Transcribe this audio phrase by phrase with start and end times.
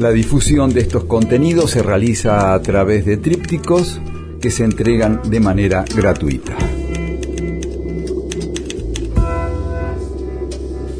[0.00, 4.00] La difusión de estos contenidos se realiza a través de trípticos
[4.40, 6.56] que se entregan de manera gratuita.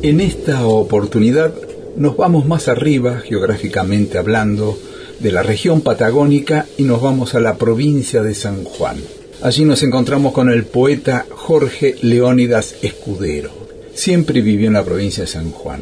[0.02, 1.54] En esta oportunidad
[1.96, 4.78] nos vamos más arriba, geográficamente hablando,
[5.18, 8.98] de la región patagónica y nos vamos a la provincia de San Juan.
[9.40, 13.50] Allí nos encontramos con el poeta Jorge Leónidas Escudero.
[13.94, 15.80] Siempre vivió en la provincia de San Juan.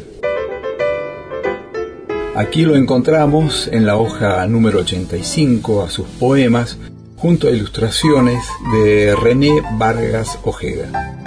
[2.39, 6.77] Aquí lo encontramos en la hoja número 85 a sus poemas,
[7.17, 8.41] junto a ilustraciones
[8.71, 11.17] de René Vargas Ojeda.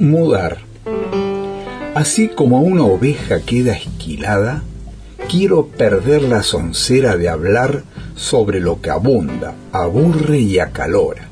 [0.00, 0.58] Mudar.
[1.94, 4.64] Así como una oveja queda esquilada,
[5.30, 7.84] quiero perder la soncera de hablar
[8.16, 11.28] sobre lo que abunda, aburre y acalora.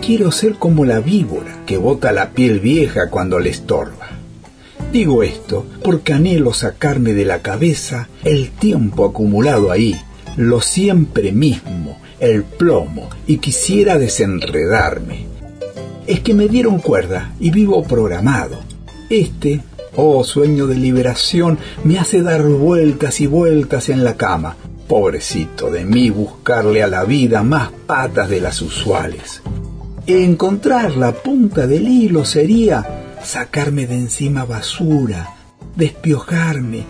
[0.00, 4.13] Quiero ser como la víbora que bota la piel vieja cuando le estorba.
[4.94, 10.00] Digo esto porque anhelo sacarme de la cabeza el tiempo acumulado ahí,
[10.36, 15.26] lo siempre mismo, el plomo, y quisiera desenredarme.
[16.06, 18.60] Es que me dieron cuerda y vivo programado.
[19.10, 19.62] Este
[19.96, 24.54] Oh sueño de liberación, me hace dar vueltas y vueltas en la cama.
[24.86, 29.42] Pobrecito de mí buscarle a la vida más patas de las usuales.
[30.06, 35.34] Encontrar la punta del hilo sería sacarme de encima basura,
[35.76, 36.84] despiojarme,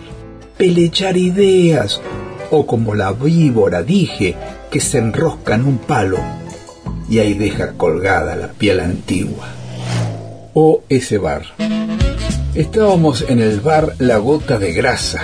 [0.57, 2.01] pelechar ideas,
[2.51, 4.35] o como la víbora dije,
[4.69, 6.19] que se enrosca en un palo
[7.09, 9.47] y ahí deja colgada la piel antigua.
[10.53, 11.43] O ese bar.
[12.53, 15.21] Estábamos en el bar La Gota de Grasa,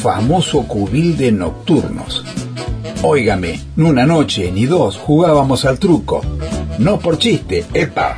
[0.00, 2.24] famoso cubil de nocturnos.
[3.02, 6.22] Óigame, ni una noche ni dos jugábamos al truco.
[6.78, 8.16] No por chiste, epa.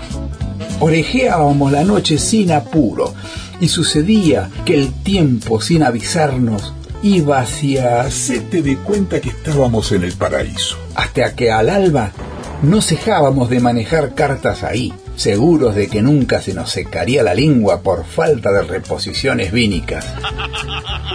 [0.86, 3.14] Orejeábamos la noche sin apuro
[3.58, 8.10] y sucedía que el tiempo sin avisarnos iba hacia...
[8.10, 10.76] Se te de cuenta que estábamos en el paraíso.
[10.94, 12.12] Hasta que al alba
[12.60, 17.80] no cejábamos de manejar cartas ahí seguros de que nunca se nos secaría la lengua
[17.80, 20.04] por falta de reposiciones vínicas.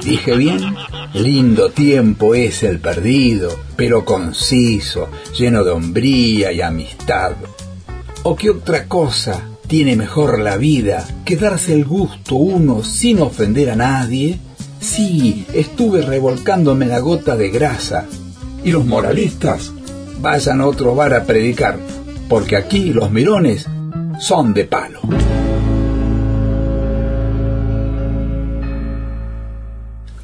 [0.03, 0.62] Dije bien,
[1.13, 7.34] lindo tiempo es el perdido, pero conciso, lleno de hombría y amistad.
[8.24, 13.69] ¿O qué otra cosa tiene mejor la vida que darse el gusto uno sin ofender
[13.69, 14.40] a nadie?
[14.81, 18.07] Sí, estuve revolcándome la gota de grasa.
[18.63, 19.72] Y los moralistas
[20.22, 21.78] vayan a otro bar a predicar,
[22.28, 23.68] porque aquí los mirones
[24.19, 25.02] son de palo.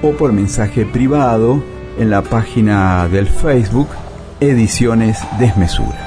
[0.02, 1.64] o por mensaje privado
[1.98, 3.88] en la página del Facebook
[4.42, 6.07] Ediciones Desmesura.